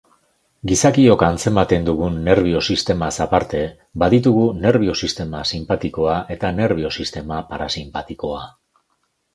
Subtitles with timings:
[0.69, 3.61] Gizakiok antzematen dugun nerbio-sistemaz aparte,
[4.05, 8.45] baditugu nerbio-sistema sinpatikoa eta nerbio-sistema parasinpatikoa.